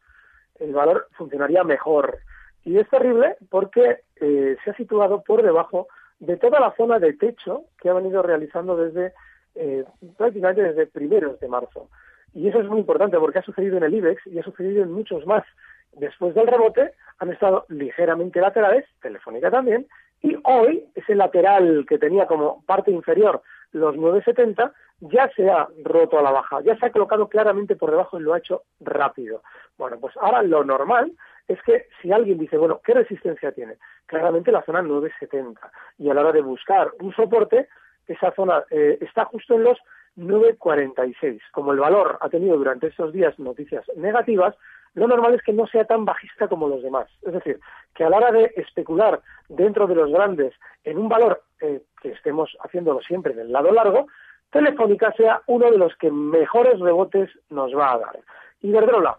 el 0.58 0.72
valor 0.72 1.06
funcionaría 1.12 1.62
mejor. 1.62 2.18
Y 2.64 2.76
es 2.76 2.88
terrible 2.88 3.36
porque 3.48 3.98
eh, 4.16 4.56
se 4.64 4.70
ha 4.72 4.74
situado 4.74 5.22
por 5.22 5.44
debajo 5.44 5.86
de 6.18 6.36
toda 6.36 6.60
la 6.60 6.74
zona 6.76 6.98
de 6.98 7.12
techo 7.12 7.64
que 7.80 7.88
ha 7.88 7.94
venido 7.94 8.22
realizando 8.22 8.76
desde 8.76 9.12
eh, 9.54 9.84
prácticamente 10.16 10.62
desde 10.62 10.86
primeros 10.86 11.40
de 11.40 11.48
marzo. 11.48 11.88
Y 12.34 12.48
eso 12.48 12.60
es 12.60 12.68
muy 12.68 12.80
importante 12.80 13.18
porque 13.18 13.38
ha 13.38 13.42
sucedido 13.42 13.78
en 13.78 13.84
el 13.84 13.94
IBEX 13.94 14.26
y 14.26 14.38
ha 14.38 14.42
sucedido 14.42 14.82
en 14.82 14.92
muchos 14.92 15.26
más. 15.26 15.44
Después 15.92 16.34
del 16.34 16.46
rebote 16.46 16.92
han 17.18 17.32
estado 17.32 17.64
ligeramente 17.68 18.40
laterales, 18.40 18.84
Telefónica 19.00 19.50
también, 19.50 19.86
y 20.22 20.36
hoy 20.44 20.86
ese 20.94 21.14
lateral 21.14 21.86
que 21.88 21.98
tenía 21.98 22.26
como 22.26 22.62
parte 22.66 22.90
inferior 22.90 23.42
los 23.72 23.96
970 23.96 24.72
ya 25.00 25.30
se 25.36 25.50
ha 25.50 25.68
roto 25.84 26.18
a 26.18 26.22
la 26.22 26.30
baja, 26.30 26.60
ya 26.62 26.76
se 26.78 26.86
ha 26.86 26.92
colocado 26.92 27.28
claramente 27.28 27.76
por 27.76 27.90
debajo 27.90 28.18
y 28.18 28.22
lo 28.22 28.32
ha 28.32 28.38
hecho 28.38 28.62
rápido. 28.80 29.42
Bueno, 29.76 29.98
pues 30.00 30.14
ahora 30.18 30.42
lo 30.42 30.64
normal 30.64 31.12
es 31.48 31.62
que 31.62 31.86
si 32.00 32.12
alguien 32.12 32.38
dice, 32.38 32.56
bueno, 32.56 32.80
¿qué 32.84 32.94
resistencia 32.94 33.52
tiene? 33.52 33.76
Claramente 34.06 34.52
la 34.52 34.64
zona 34.64 34.82
970. 34.82 35.60
Y 35.98 36.10
a 36.10 36.14
la 36.14 36.22
hora 36.22 36.32
de 36.32 36.42
buscar 36.42 36.90
un 37.00 37.14
soporte, 37.14 37.68
esa 38.06 38.32
zona 38.32 38.64
eh, 38.70 38.98
está 39.00 39.24
justo 39.26 39.54
en 39.54 39.64
los 39.64 39.78
946. 40.16 41.42
Como 41.52 41.72
el 41.72 41.78
valor 41.78 42.18
ha 42.20 42.28
tenido 42.28 42.56
durante 42.56 42.88
estos 42.88 43.12
días 43.12 43.38
noticias 43.38 43.84
negativas, 43.96 44.54
lo 44.94 45.06
normal 45.06 45.34
es 45.34 45.42
que 45.42 45.52
no 45.52 45.66
sea 45.66 45.84
tan 45.84 46.04
bajista 46.04 46.48
como 46.48 46.68
los 46.68 46.82
demás. 46.82 47.08
Es 47.22 47.34
decir, 47.34 47.60
que 47.94 48.04
a 48.04 48.10
la 48.10 48.16
hora 48.16 48.32
de 48.32 48.52
especular 48.56 49.20
dentro 49.48 49.86
de 49.86 49.94
los 49.94 50.10
grandes 50.10 50.54
en 50.84 50.98
un 50.98 51.08
valor 51.08 51.42
eh, 51.60 51.82
que 52.00 52.10
estemos 52.10 52.56
haciéndolo 52.64 53.00
siempre 53.02 53.34
del 53.34 53.52
lado 53.52 53.72
largo, 53.72 54.06
Telefónica 54.50 55.12
sea 55.12 55.42
uno 55.46 55.70
de 55.70 55.76
los 55.78 55.94
que 55.96 56.10
mejores 56.10 56.80
rebotes 56.80 57.28
nos 57.50 57.76
va 57.76 57.92
a 57.92 57.98
dar. 57.98 58.18
Iberdrola, 58.62 59.18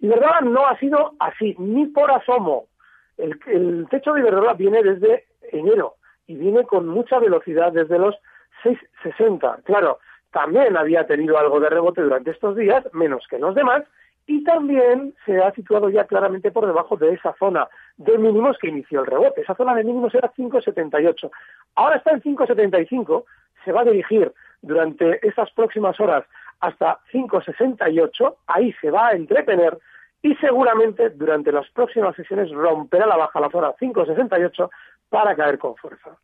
Iberdrola 0.00 0.40
no 0.42 0.66
ha 0.66 0.78
sido 0.78 1.12
así, 1.18 1.54
ni 1.58 1.86
por 1.86 2.10
asomo. 2.10 2.66
El, 3.16 3.86
techo 3.90 4.12
de 4.12 4.20
Iberdrola 4.20 4.54
viene 4.54 4.82
desde 4.82 5.24
enero 5.52 5.94
y 6.26 6.34
viene 6.34 6.64
con 6.64 6.86
mucha 6.86 7.18
velocidad 7.18 7.72
desde 7.72 7.98
los 7.98 8.14
6,60. 8.64 9.62
Claro, 9.64 9.98
también 10.32 10.76
había 10.76 11.06
tenido 11.06 11.38
algo 11.38 11.60
de 11.60 11.70
rebote 11.70 12.02
durante 12.02 12.30
estos 12.30 12.56
días, 12.56 12.84
menos 12.92 13.26
que 13.28 13.38
los 13.38 13.54
demás, 13.54 13.84
y 14.26 14.42
también 14.42 15.14
se 15.24 15.38
ha 15.38 15.52
situado 15.52 15.88
ya 15.88 16.04
claramente 16.04 16.50
por 16.50 16.66
debajo 16.66 16.96
de 16.96 17.12
esa 17.12 17.34
zona 17.38 17.68
de 17.96 18.18
mínimos 18.18 18.58
que 18.58 18.68
inició 18.68 19.00
el 19.00 19.06
rebote. 19.06 19.40
Esa 19.40 19.54
zona 19.54 19.74
de 19.74 19.84
mínimos 19.84 20.14
era 20.14 20.32
5,78. 20.32 21.30
Ahora 21.76 21.96
está 21.96 22.10
en 22.10 22.22
5,75, 22.22 23.24
se 23.64 23.72
va 23.72 23.82
a 23.82 23.84
dirigir 23.84 24.32
durante 24.62 25.26
estas 25.26 25.50
próximas 25.52 25.98
horas 26.00 26.24
hasta 26.60 27.00
5,68, 27.12 28.36
ahí 28.46 28.72
se 28.80 28.90
va 28.90 29.08
a 29.08 29.12
entretener 29.12 29.78
y 30.22 30.34
seguramente 30.36 31.10
durante 31.10 31.52
las 31.52 31.68
próximas 31.70 32.16
sesiones 32.16 32.50
romperá 32.50 33.06
la 33.06 33.16
baja 33.16 33.40
la 33.40 33.50
zona 33.50 33.72
5,68 33.72 34.70
para 35.08 35.36
caer 35.36 35.58
con 35.58 35.76
fuerza. 35.76 36.16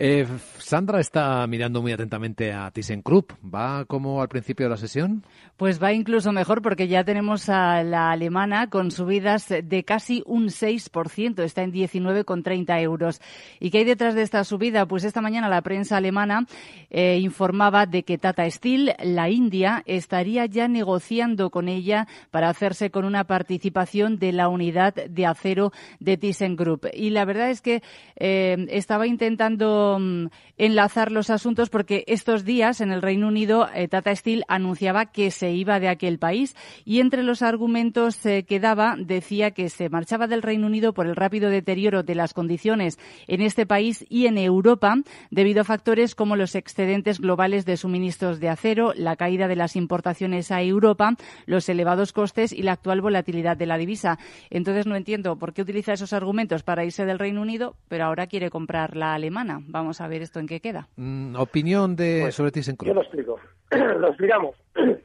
Eh, 0.00 0.28
Sandra 0.58 1.00
está 1.00 1.44
mirando 1.48 1.82
muy 1.82 1.90
atentamente 1.90 2.52
a 2.52 2.70
ThyssenKrupp. 2.70 3.32
¿Va 3.42 3.84
como 3.84 4.22
al 4.22 4.28
principio 4.28 4.66
de 4.66 4.70
la 4.70 4.76
sesión? 4.76 5.24
Pues 5.56 5.82
va 5.82 5.92
incluso 5.92 6.30
mejor 6.30 6.62
porque 6.62 6.86
ya 6.86 7.02
tenemos 7.02 7.48
a 7.48 7.82
la 7.82 8.12
alemana 8.12 8.70
con 8.70 8.92
subidas 8.92 9.48
de 9.48 9.84
casi 9.84 10.22
un 10.24 10.50
6%. 10.50 11.42
Está 11.42 11.62
en 11.62 11.72
19,30 11.72 12.80
euros. 12.80 13.20
¿Y 13.58 13.70
qué 13.70 13.78
hay 13.78 13.84
detrás 13.84 14.14
de 14.14 14.22
esta 14.22 14.44
subida? 14.44 14.86
Pues 14.86 15.02
esta 15.02 15.20
mañana 15.20 15.48
la 15.48 15.62
prensa 15.62 15.96
alemana 15.96 16.46
eh, 16.90 17.18
informaba 17.20 17.86
de 17.86 18.04
que 18.04 18.18
Tata 18.18 18.48
Steel, 18.48 18.94
la 19.02 19.30
India, 19.30 19.82
estaría 19.84 20.46
ya 20.46 20.68
negociando 20.68 21.50
con 21.50 21.66
ella 21.66 22.06
para 22.30 22.50
hacerse 22.50 22.92
con 22.92 23.04
una 23.04 23.24
participación 23.24 24.20
de 24.20 24.30
la 24.30 24.48
unidad 24.48 24.94
de 24.94 25.26
acero 25.26 25.72
de 25.98 26.16
ThyssenKrupp. 26.16 26.86
Y 26.94 27.10
la 27.10 27.24
verdad 27.24 27.50
es 27.50 27.62
que 27.62 27.82
eh, 28.14 28.64
estaba 28.70 29.08
intentando 29.08 29.87
Mm, 29.96 30.26
enlazar 30.58 31.12
los 31.12 31.30
asuntos 31.30 31.70
porque 31.70 32.02
estos 32.08 32.44
días 32.44 32.80
en 32.80 32.90
el 32.90 33.00
Reino 33.00 33.28
Unido 33.28 33.68
eh, 33.72 33.86
Tata 33.86 34.14
Steel 34.14 34.44
anunciaba 34.48 35.06
que 35.06 35.30
se 35.30 35.52
iba 35.52 35.78
de 35.78 35.88
aquel 35.88 36.18
país 36.18 36.56
y 36.84 36.98
entre 36.98 37.22
los 37.22 37.42
argumentos 37.42 38.26
eh, 38.26 38.42
que 38.42 38.58
daba 38.58 38.96
decía 38.98 39.52
que 39.52 39.68
se 39.70 39.88
marchaba 39.88 40.26
del 40.26 40.42
Reino 40.42 40.66
Unido 40.66 40.92
por 40.92 41.06
el 41.06 41.14
rápido 41.14 41.48
deterioro 41.48 42.02
de 42.02 42.16
las 42.16 42.34
condiciones 42.34 42.98
en 43.28 43.40
este 43.40 43.66
país 43.66 44.04
y 44.08 44.26
en 44.26 44.36
Europa 44.36 44.96
debido 45.30 45.60
a 45.60 45.64
factores 45.64 46.16
como 46.16 46.34
los 46.34 46.56
excedentes 46.56 47.20
globales 47.20 47.64
de 47.64 47.76
suministros 47.76 48.40
de 48.40 48.48
acero, 48.48 48.92
la 48.96 49.14
caída 49.14 49.46
de 49.46 49.56
las 49.56 49.76
importaciones 49.76 50.50
a 50.50 50.60
Europa, 50.60 51.14
los 51.46 51.68
elevados 51.68 52.12
costes 52.12 52.52
y 52.52 52.62
la 52.62 52.72
actual 52.72 53.00
volatilidad 53.00 53.56
de 53.56 53.66
la 53.66 53.78
divisa. 53.78 54.18
Entonces 54.50 54.88
no 54.88 54.96
entiendo 54.96 55.36
por 55.36 55.52
qué 55.52 55.62
utiliza 55.62 55.92
esos 55.92 56.12
argumentos 56.12 56.64
para 56.64 56.84
irse 56.84 57.06
del 57.06 57.20
Reino 57.20 57.42
Unido, 57.42 57.76
pero 57.86 58.06
ahora 58.06 58.26
quiere 58.26 58.50
comprar 58.50 58.96
la 58.96 59.14
alemana. 59.14 59.62
Vamos 59.68 60.00
a 60.00 60.08
ver 60.08 60.22
esto 60.22 60.40
en 60.40 60.46
qué 60.46 60.60
queda. 60.60 60.88
Mm, 60.96 61.36
opinión 61.36 61.94
de 61.94 62.20
pues, 62.22 62.34
sobre 62.34 62.50
ThyssenKrupp. 62.50 62.88
Yo 62.88 62.94
lo 62.94 63.02
explico. 63.02 63.38
lo 63.70 64.08
explicamos. 64.08 64.56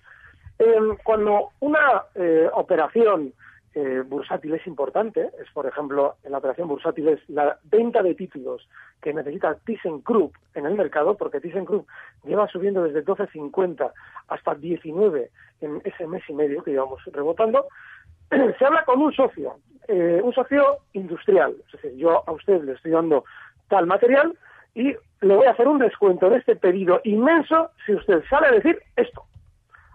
Em, 0.60 0.96
cuando 1.04 1.50
una 1.62 2.04
eh, 2.14 2.48
operación 2.54 3.34
eh, 3.74 4.04
bursátil 4.06 4.54
es 4.54 4.66
importante, 4.68 5.32
es 5.42 5.50
por 5.52 5.66
ejemplo, 5.66 6.16
en 6.24 6.32
la 6.32 6.38
operación 6.38 6.68
bursátil 6.68 7.10
es 7.10 7.28
la 7.28 7.58
venta 7.64 8.04
de 8.04 8.14
títulos 8.14 8.70
que 9.02 9.14
necesita 9.14 9.56
ThyssenKrupp 9.56 10.36
en 10.54 10.68
el 10.68 10.76
mercado, 10.76 11.18
porque 11.18 11.42
ThyssenKrupp 11.42 11.88
lleva 12.24 12.48
subiendo 12.48 12.84
desde 12.84 13.04
12.50 13.04 13.92
hasta 14.28 14.56
19 14.56 15.32
en 15.62 15.82
ese 15.84 16.06
mes 16.06 16.24
y 16.30 16.34
medio 16.34 16.64
que 16.64 16.72
llevamos 16.72 17.04
rebotando, 17.12 17.66
se 18.30 18.66
habla 18.66 18.86
con 18.86 19.02
un 19.02 19.12
socio, 19.12 19.56
eh, 19.88 20.22
un 20.24 20.34
socio 20.34 20.78
industrial. 20.94 21.56
Es 21.66 21.82
decir, 21.82 21.98
yo 21.98 22.24
a 22.28 22.32
usted 22.32 22.62
le 22.64 22.74
estoy 22.74 22.92
dando 22.92 23.26
tal 23.70 23.88
material, 23.88 24.38
y 24.76 24.96
le 25.22 25.36
voy 25.36 25.46
a 25.46 25.52
hacer 25.52 25.68
un 25.68 25.80
descuento 25.80 26.28
en 26.28 26.34
este 26.34 26.56
pedido 26.56 27.00
inmenso 27.04 27.72
si 27.86 27.94
usted 27.94 28.24
sale 28.30 28.48
a 28.48 28.52
decir 28.52 28.80
esto. 28.96 29.24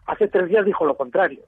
Hace 0.06 0.28
tres 0.28 0.48
días 0.48 0.64
dijo 0.64 0.86
lo 0.86 0.96
contrario, 0.96 1.42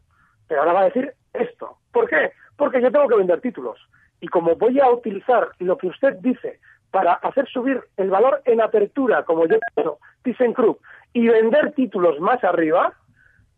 pero 0.48 0.60
ahora 0.60 0.72
va 0.72 0.80
a 0.80 0.84
decir 0.84 1.14
esto. 1.32 1.78
¿Por 1.92 2.08
qué? 2.08 2.32
Porque 2.56 2.82
yo 2.82 2.90
tengo 2.90 3.08
que 3.08 3.16
vender 3.16 3.40
títulos 3.40 3.78
Y 4.20 4.28
como 4.28 4.56
voy 4.56 4.78
a 4.80 4.90
utilizar 4.90 5.48
lo 5.60 5.78
que 5.78 5.86
usted 5.86 6.16
dice 6.20 6.60
para 6.90 7.14
hacer 7.14 7.48
subir 7.48 7.80
el 7.96 8.10
valor 8.10 8.42
en 8.44 8.60
apertura, 8.60 9.22
como 9.24 9.46
yo 9.46 9.56
he 9.56 9.80
hecho, 9.80 9.98
ThyssenKrupp, 10.22 10.80
y 11.12 11.28
vender 11.28 11.72
títulos 11.72 12.18
más 12.20 12.42
arriba, 12.42 12.92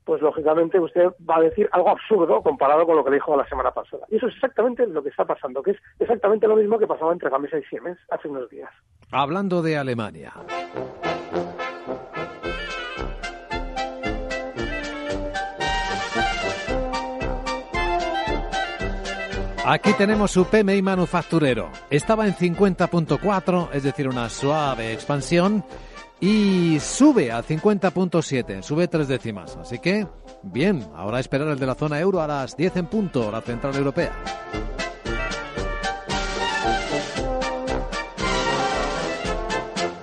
pues 0.05 0.21
lógicamente 0.21 0.81
usted 0.81 1.09
va 1.29 1.37
a 1.37 1.43
decir 1.43 1.69
algo 1.73 1.91
absurdo 1.91 2.43
comparado 2.43 2.87
con 2.87 2.97
lo 2.97 3.05
que 3.05 3.13
dijo 3.13 3.37
la 3.37 3.49
semana 3.49 3.71
pasada. 3.71 4.07
Y 4.11 4.17
eso 4.17 4.27
es 4.27 4.35
exactamente 4.35 4.87
lo 4.87 5.03
que 5.03 5.11
está 5.11 5.25
pasando, 5.25 5.63
que 5.63 5.73
es 5.73 5.79
exactamente 5.99 6.47
lo 6.49 6.57
mismo 6.57 6.79
que 6.79 6.87
pasaba 6.87 7.13
entre 7.13 7.31
Gamesa 7.31 7.59
y 7.59 7.63
Siemens 7.65 7.99
hace 8.11 8.29
unos 8.29 8.49
días. 8.51 8.71
Hablando 9.11 9.63
de 9.63 9.77
Alemania. 9.77 10.33
Aquí 19.65 19.93
tenemos 19.93 20.33
su 20.33 20.45
PMI 20.45 20.83
manufacturero. 20.83 21.71
Estaba 21.89 22.27
en 22.27 22.35
50.4, 22.35 23.69
es 23.73 23.85
decir, 23.85 24.09
una 24.09 24.29
suave 24.29 24.93
expansión, 24.93 25.65
y 26.25 26.79
sube 26.79 27.33
a 27.33 27.43
50.7, 27.43 28.63
sube 28.63 28.87
tres 28.87 29.09
décimas. 29.09 29.57
Así 29.57 29.81
que, 29.81 30.07
bien, 30.45 30.85
ahora 30.95 31.19
esperar 31.19 31.49
el 31.49 31.59
de 31.59 31.67
la 31.67 31.75
zona 31.75 31.99
euro 31.99 32.21
a 32.21 32.29
las 32.29 32.57
10 32.57 32.77
en 32.77 32.87
punto, 32.87 33.29
la 33.33 33.41
central 33.41 33.75
europea. 33.75 34.13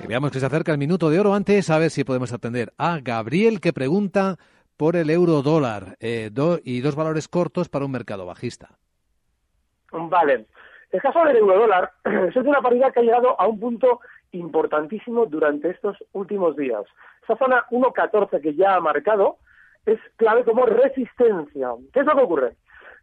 Y 0.04 0.08
veamos 0.08 0.32
que 0.32 0.42
se 0.42 0.46
acerca 0.46 0.74
el 0.74 0.78
minuto 0.78 1.10
de 1.10 1.22
oro 1.22 1.34
antes, 1.34 1.70
a 1.70 1.78
ver 1.78 1.90
si 1.90 2.04
podemos 2.04 2.34
atender 2.34 2.74
a 2.78 3.00
Gabriel 3.00 3.62
que 3.62 3.72
pregunta 3.72 4.36
por 4.76 4.98
el 4.98 5.10
euro 5.10 5.42
dólar 5.42 5.96
eh, 6.02 6.32
y 6.66 6.82
dos 6.82 6.96
valores 6.98 7.30
cortos 7.30 7.70
para 7.70 7.86
un 7.86 7.92
mercado 7.92 8.26
bajista. 8.26 8.78
Vale. 9.94 10.48
El 10.92 11.02
caso 11.02 11.24
del 11.24 11.38
euro 11.38 11.60
dólar 11.60 11.92
es 12.04 12.36
una 12.36 12.62
paridad 12.62 12.92
que 12.92 13.00
ha 13.00 13.04
llegado 13.04 13.40
a 13.40 13.48
un 13.48 13.58
punto 13.58 14.02
importantísimo 14.32 15.26
durante 15.26 15.70
estos 15.70 15.98
últimos 16.14 16.56
días. 16.56 16.84
Esa 17.24 17.38
zona 17.38 17.66
1.14 17.70 18.42
que 18.42 18.56
ya 18.56 18.76
ha 18.76 18.80
marcado 18.80 19.38
es 19.86 20.00
clave 20.18 20.44
como 20.44 20.66
resistencia. 20.66 21.70
¿Qué 21.94 22.02
es 22.02 22.06
lo 22.06 22.16
que 22.16 22.24
ocurre? 22.24 22.56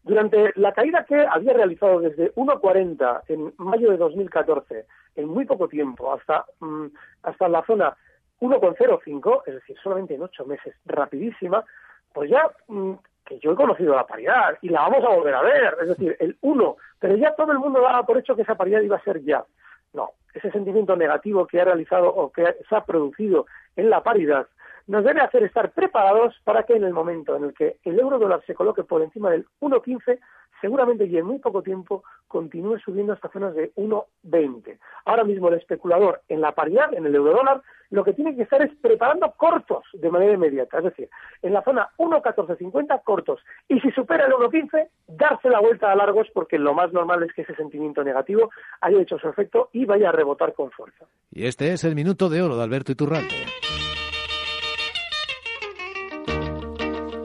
Durante 0.02 0.52
la 0.54 0.73
caída 0.73 1.04
que 1.04 1.16
había 1.16 1.52
realizado 1.52 2.00
desde 2.00 2.33
1.40 2.35 3.23
en 3.28 3.52
mayo 3.59 3.90
de 3.90 3.97
2014, 3.97 4.87
en 5.16 5.28
muy 5.28 5.45
poco 5.47 5.68
tiempo, 5.68 6.12
hasta, 6.12 6.45
mm, 6.61 6.87
hasta 7.25 7.49
la 7.49 7.64
zona 7.64 7.97
1.05, 8.40 9.42
es 9.47 9.54
decir, 9.54 9.76
solamente 9.83 10.14
en 10.14 10.23
ocho 10.23 10.45
meses, 10.45 10.75
rapidísima, 10.85 11.64
pues 12.12 12.30
ya 12.30 12.49
mm, 12.68 12.92
que 13.25 13.38
yo 13.40 13.52
he 13.52 13.56
conocido 13.56 13.95
la 13.95 14.06
paridad 14.06 14.56
y 14.62 14.68
la 14.68 14.83
vamos 14.83 15.04
a 15.04 15.14
volver 15.14 15.35
a 15.35 15.42
ver, 15.42 15.76
es 15.83 15.88
decir, 15.88 16.16
el 16.21 16.37
1, 16.40 16.76
pero 17.00 17.16
ya 17.16 17.35
todo 17.35 17.52
el 17.52 17.59
mundo 17.59 17.80
daba 17.80 18.04
por 18.04 18.18
hecho 18.18 18.37
que 18.37 18.42
esa 18.42 18.54
paridad 18.54 18.80
iba 18.80 18.97
a 18.97 19.02
ser 19.02 19.23
ya. 19.25 19.45
No, 19.92 20.10
ese 20.34 20.50
sentimiento 20.50 20.96
negativo 20.96 21.46
que 21.46 21.60
ha 21.60 21.64
realizado 21.64 22.08
o 22.08 22.30
que 22.30 22.44
se 22.68 22.76
ha 22.76 22.84
producido 22.84 23.46
en 23.76 23.90
la 23.90 24.02
paridad 24.02 24.46
nos 24.86 25.04
debe 25.04 25.20
hacer 25.20 25.42
estar 25.42 25.72
preparados 25.72 26.40
para 26.44 26.62
que 26.62 26.74
en 26.74 26.84
el 26.84 26.92
momento 26.92 27.36
en 27.36 27.44
el 27.44 27.54
que 27.54 27.78
el 27.84 27.98
euro 27.98 28.18
dólar 28.18 28.42
se 28.46 28.54
coloque 28.54 28.84
por 28.84 29.02
encima 29.02 29.30
del 29.30 29.46
1.15 29.60 30.18
seguramente 30.60 31.06
y 31.06 31.16
en 31.16 31.26
muy 31.26 31.38
poco 31.38 31.62
tiempo 31.62 32.04
continúe 32.28 32.78
subiendo 32.78 33.12
hasta 33.12 33.30
zonas 33.30 33.54
de 33.54 33.72
1,20. 33.75 34.78
Ahora 35.04 35.25
mismo 35.25 35.48
el 35.48 35.54
especulador 35.54 36.22
en 36.28 36.40
la 36.40 36.52
paridad, 36.52 36.92
en 36.94 37.06
el 37.06 37.14
euro 37.14 37.32
dólar, 37.32 37.62
lo 37.90 38.04
que 38.04 38.12
tiene 38.12 38.34
que 38.34 38.42
estar 38.42 38.60
es 38.62 38.72
preparando 38.80 39.32
cortos 39.36 39.84
de 39.92 40.10
manera 40.10 40.32
inmediata, 40.32 40.78
es 40.78 40.84
decir, 40.84 41.08
en 41.42 41.52
la 41.52 41.62
zona 41.62 41.88
1,1450 41.98 43.02
cortos. 43.04 43.40
Y 43.68 43.80
si 43.80 43.90
supera 43.92 44.26
el 44.26 44.32
1,15, 44.32 44.88
darse 45.06 45.48
la 45.48 45.60
vuelta 45.60 45.92
a 45.92 45.96
largos 45.96 46.26
porque 46.34 46.58
lo 46.58 46.75
más 46.75 46.92
normal 46.92 47.22
es 47.22 47.32
que 47.32 47.42
ese 47.42 47.54
sentimiento 47.54 48.02
negativo 48.02 48.50
haya 48.80 49.00
hecho 49.00 49.18
su 49.18 49.28
efecto 49.28 49.70
y 49.72 49.84
vaya 49.84 50.08
a 50.08 50.12
rebotar 50.12 50.52
con 50.54 50.70
fuerza. 50.70 51.06
Y 51.30 51.46
este 51.46 51.72
es 51.72 51.84
el 51.84 51.94
minuto 51.94 52.28
de 52.28 52.42
oro 52.42 52.56
de 52.56 52.64
Alberto 52.64 52.92
Iturralde. 52.92 53.46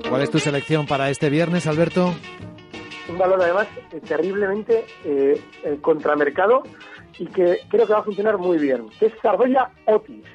¿Cuál 0.10 0.24
es 0.24 0.30
tu 0.30 0.40
selección 0.40 0.88
para 0.88 1.10
este 1.10 1.30
viernes, 1.30 1.68
Alberto? 1.68 2.14
Un 3.12 3.18
valor 3.18 3.42
además 3.42 3.68
eh, 3.92 4.00
terriblemente 4.00 4.86
eh, 5.06 5.42
contramercado 5.82 6.64
y 7.20 7.28
que 7.28 7.60
creo 7.70 7.86
que 7.86 7.94
va 7.94 8.00
a 8.00 8.04
funcionar 8.04 8.38
muy 8.38 8.58
bien, 8.58 8.88
que 9.00 9.08
es 9.08 9.14
Sardoya 9.22 9.70
Otis. 9.86 10.26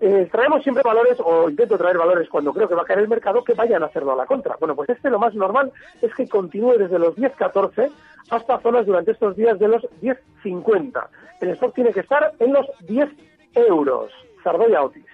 Eh, 0.00 0.28
traemos 0.30 0.62
siempre 0.62 0.84
valores, 0.84 1.18
o 1.18 1.50
intento 1.50 1.76
traer 1.76 1.98
valores 1.98 2.28
cuando 2.28 2.52
creo 2.52 2.68
que 2.68 2.74
va 2.76 2.82
a 2.82 2.84
caer 2.84 3.00
el 3.00 3.08
mercado, 3.08 3.42
que 3.42 3.54
vayan 3.54 3.82
a 3.82 3.86
hacerlo 3.86 4.12
a 4.12 4.16
la 4.16 4.26
contra. 4.26 4.56
Bueno, 4.58 4.76
pues 4.76 4.88
este 4.90 5.10
lo 5.10 5.18
más 5.18 5.34
normal 5.34 5.72
es 6.00 6.14
que 6.14 6.28
continúe 6.28 6.78
desde 6.78 7.00
los 7.00 7.16
10.14 7.16 7.90
hasta 8.30 8.60
zonas 8.60 8.86
durante 8.86 9.10
estos 9.10 9.34
días 9.36 9.58
de 9.58 9.68
los 9.68 9.82
10.50. 10.00 11.08
El 11.40 11.50
stock 11.50 11.74
tiene 11.74 11.92
que 11.92 12.00
estar 12.00 12.32
en 12.38 12.52
los 12.52 12.66
10 12.86 13.10
euros. 13.54 14.12
Sardoya 14.44 14.82
Otis. 14.82 15.04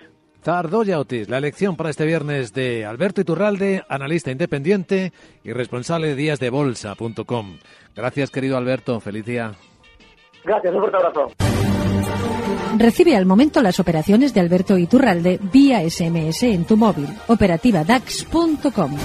Zardoya 0.45 1.01
Otis, 1.01 1.31
la 1.31 1.39
elección 1.39 1.75
para 1.75 1.89
este 1.89 2.05
viernes 2.05 2.53
de 2.53 2.85
Alberto 2.85 3.23
Iturralde, 3.23 3.83
analista 3.89 4.31
independiente 4.31 5.15
y 5.43 5.53
responsable 5.53 6.09
de 6.09 6.17
díasdebolsa.com. 6.17 7.57
Gracias, 7.97 8.31
querido 8.31 8.59
Alberto. 8.59 9.01
Feliz 9.01 9.25
día. 9.25 9.53
Gracias, 10.45 10.75
un 10.75 10.81
fuerte 10.81 10.99
abrazo. 10.99 11.31
Recibe 12.77 13.17
al 13.17 13.25
momento 13.25 13.63
las 13.63 13.81
operaciones 13.81 14.35
de 14.35 14.41
Alberto 14.41 14.77
Iturralde 14.77 15.39
vía 15.51 15.81
SMS 15.89 16.43
en 16.43 16.67
tu 16.67 16.77
móvil. 16.77 17.09
Operativa 17.29 17.83
DAX.com. 17.83 18.97